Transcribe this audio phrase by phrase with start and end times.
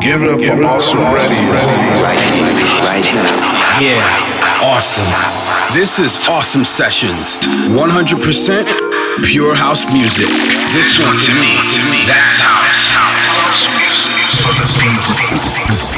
[0.00, 1.34] Give it up for Awesome Ready.
[2.00, 2.48] Right here,
[2.88, 3.80] right now.
[3.80, 5.04] Yeah, awesome.
[5.74, 7.36] This is Awesome Sessions.
[7.36, 10.28] 100% pure house music.
[10.72, 11.52] This one to me,
[12.08, 12.88] that's house.
[12.96, 15.89] House music for the people.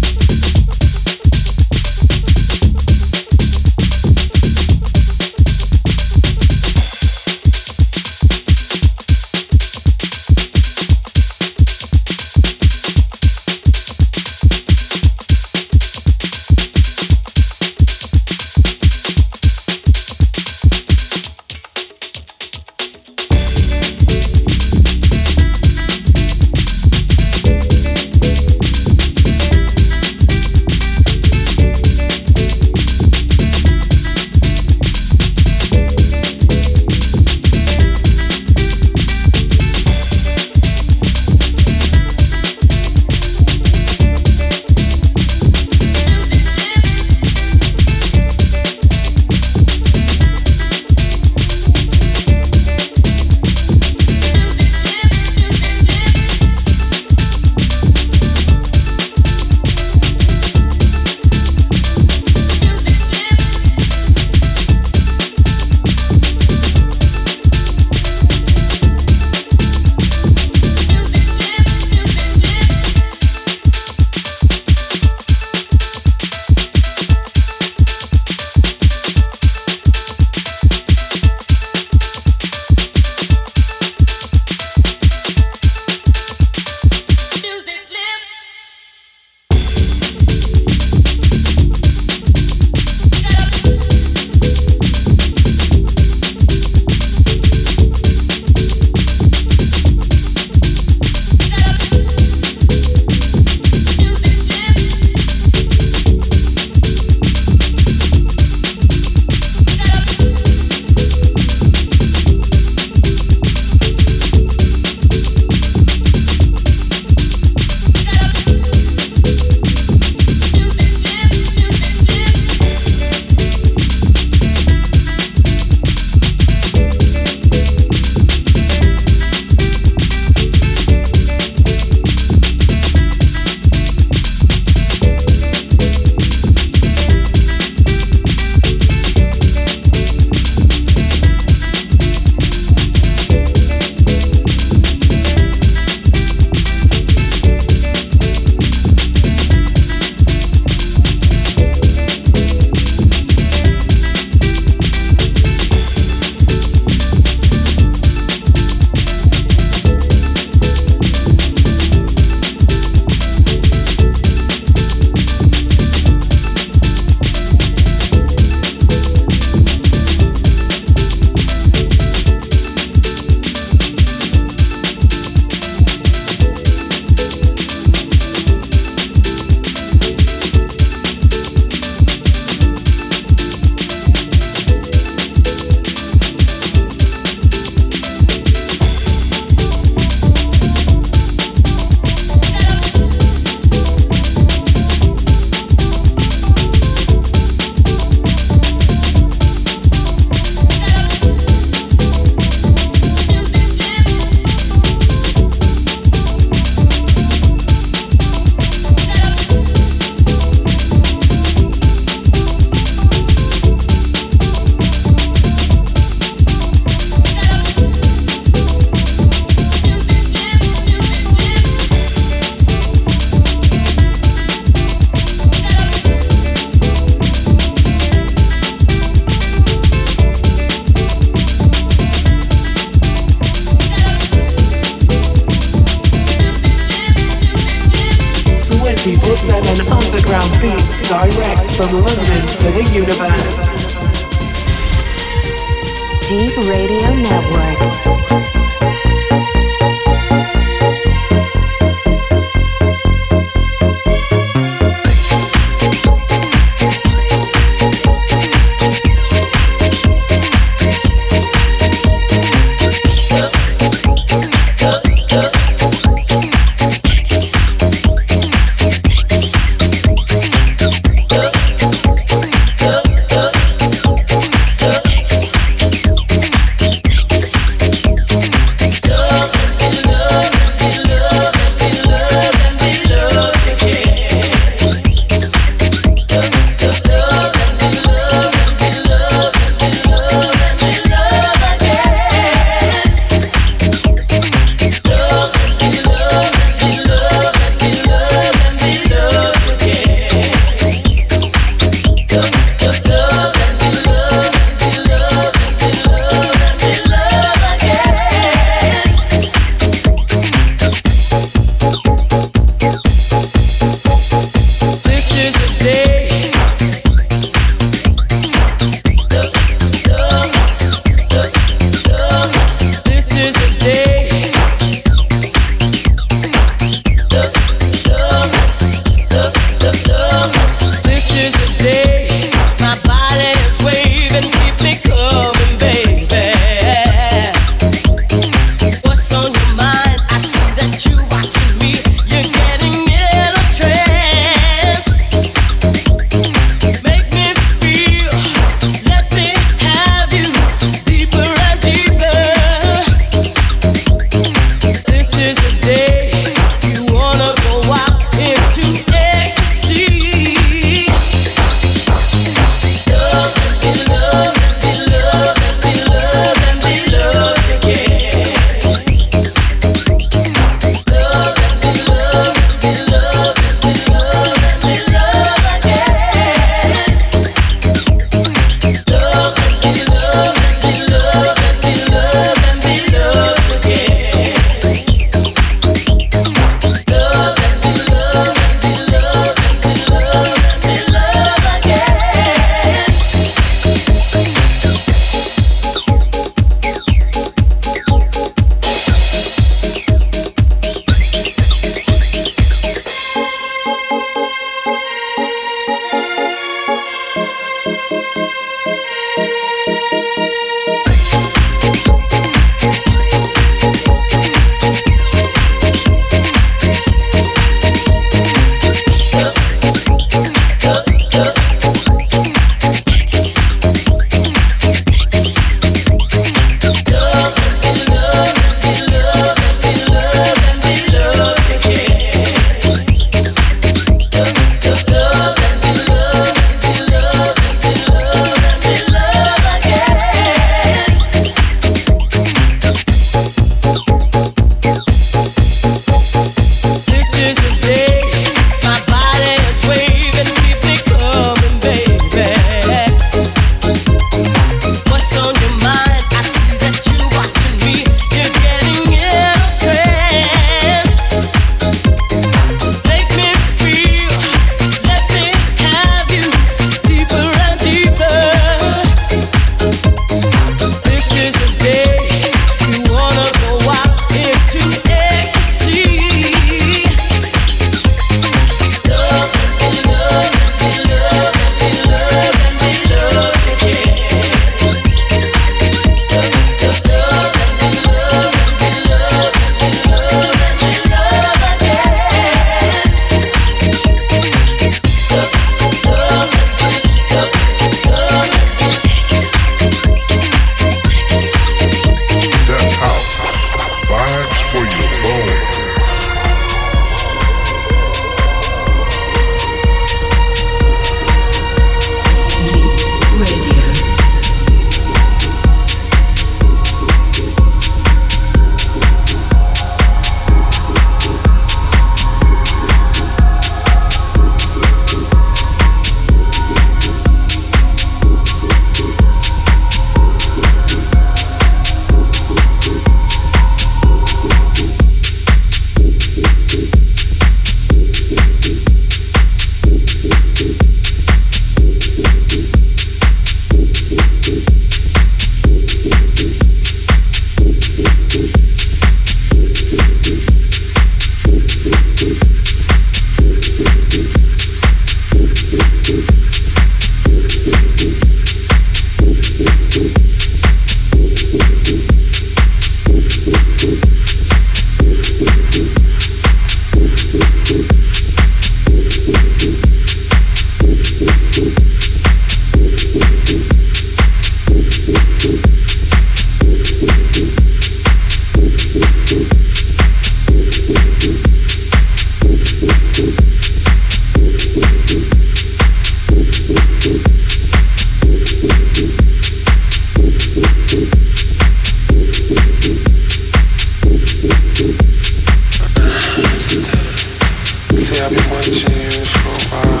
[598.22, 600.00] I've been watching you for a while.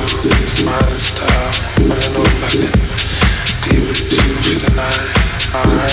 [0.66, 1.52] My style.
[1.88, 2.68] Know nothing,
[3.88, 5.89] with you for the night.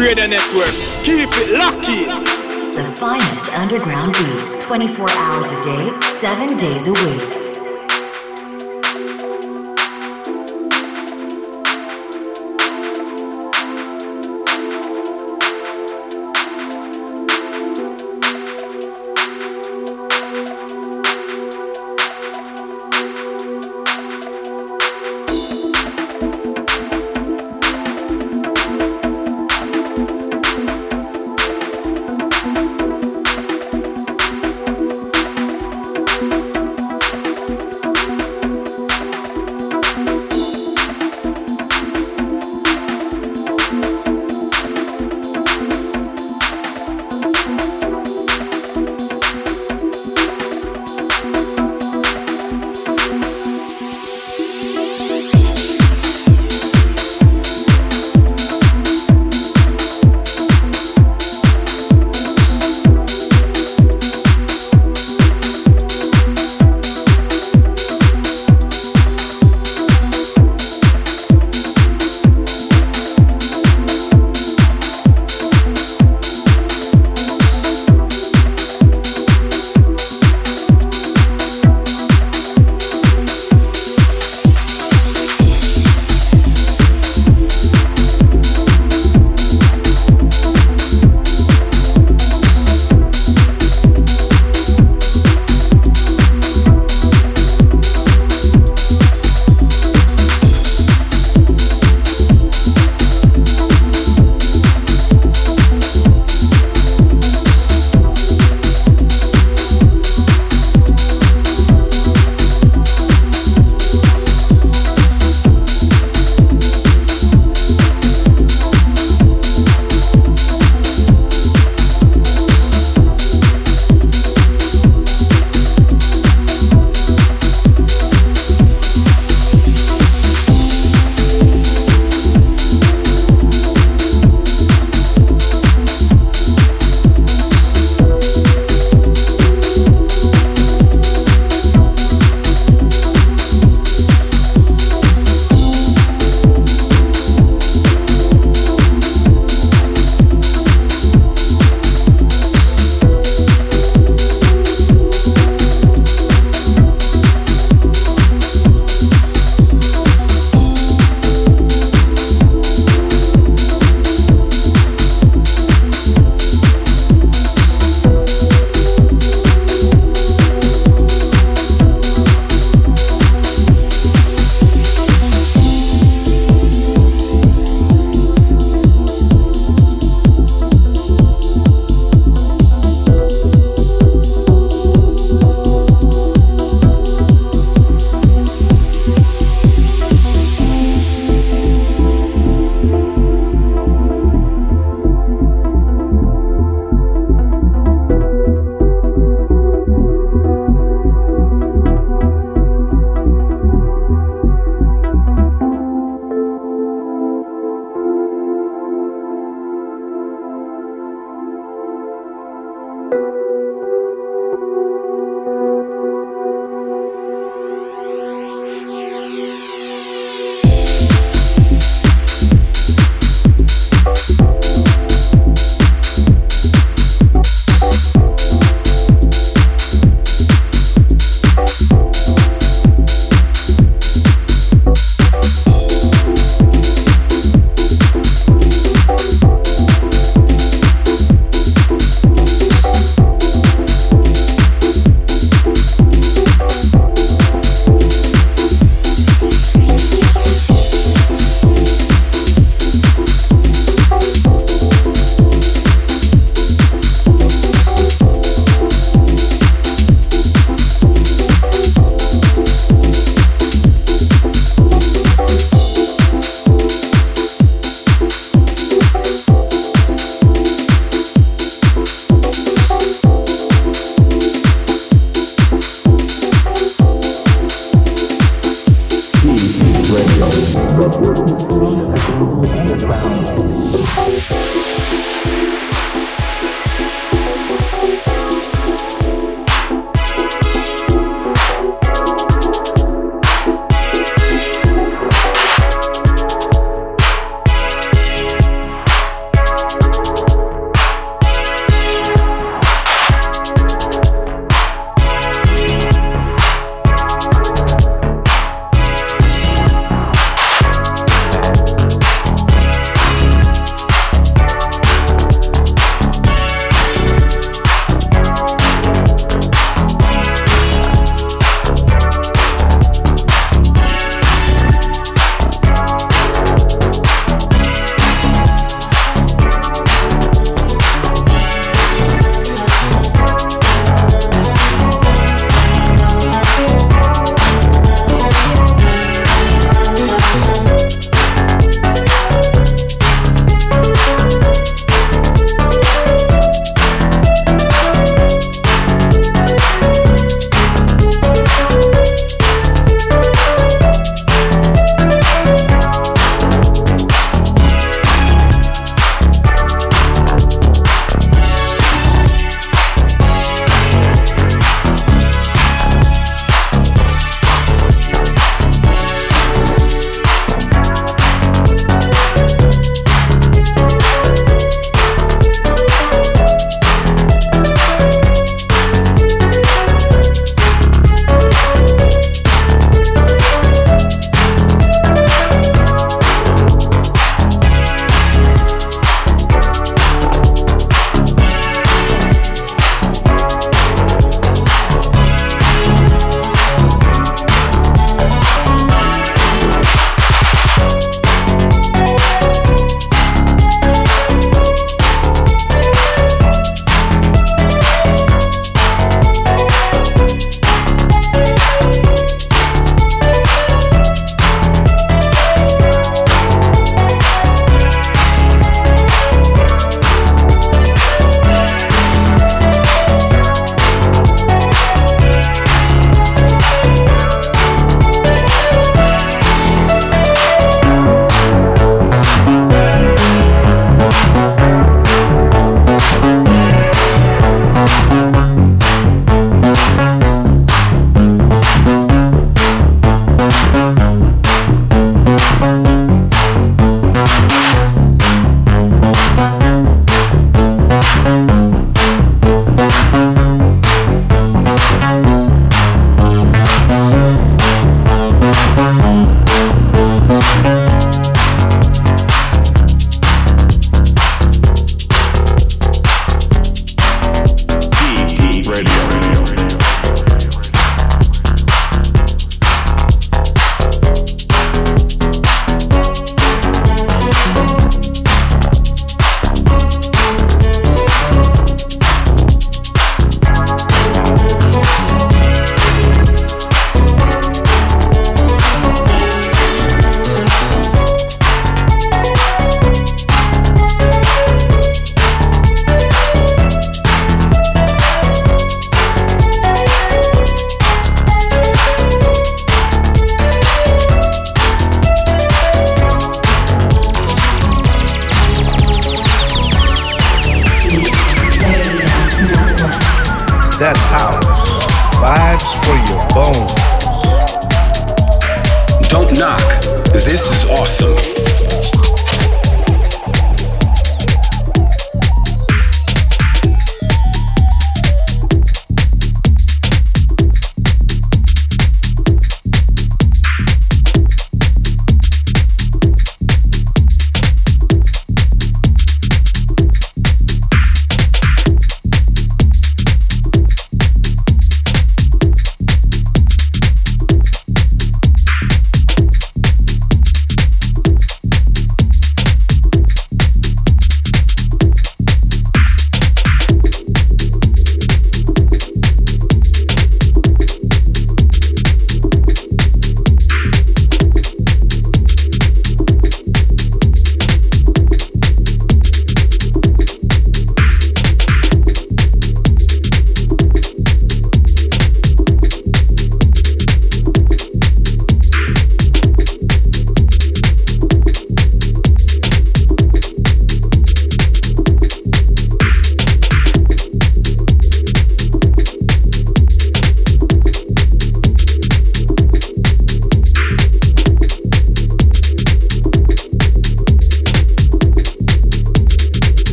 [0.00, 0.72] Radio Network.
[1.04, 2.06] Keep it lucky.
[2.74, 7.49] The finest underground beats, 24 hours a day, 7 days a week.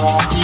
[0.00, 0.39] Bye.